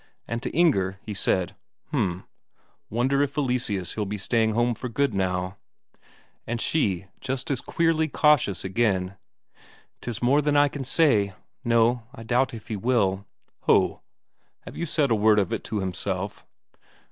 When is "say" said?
10.83-11.35